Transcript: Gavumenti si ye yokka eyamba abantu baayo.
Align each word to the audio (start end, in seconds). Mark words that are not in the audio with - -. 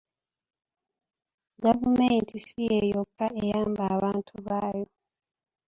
Gavumenti 1.63 2.35
si 2.47 2.59
ye 2.69 2.77
yokka 2.93 3.25
eyamba 3.41 3.83
abantu 3.95 4.33
baayo. 4.47 4.87